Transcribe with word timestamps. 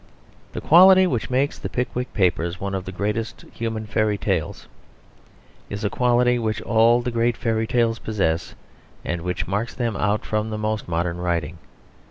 The 0.53 0.61
quality 0.61 1.05
which 1.05 1.29
makes 1.29 1.59
the 1.59 1.69
Pickwick 1.69 2.11
Papers 2.11 2.59
one 2.59 2.73
of 2.73 2.85
the 2.85 2.91
greatest 2.91 3.43
of 3.43 3.53
human 3.53 3.85
fairy 3.85 4.17
tales 4.17 4.67
is 5.69 5.83
a 5.83 5.91
quality 5.91 6.39
which 6.39 6.59
all 6.63 7.03
the 7.03 7.11
great 7.11 7.37
fairy 7.37 7.67
tales 7.67 7.99
possess, 7.99 8.55
and 9.05 9.21
which 9.21 9.45
marks 9.45 9.75
them 9.75 9.95
out 9.95 10.25
from 10.25 10.49
most 10.59 10.87
modern 10.87 11.17
writing. 11.17 11.59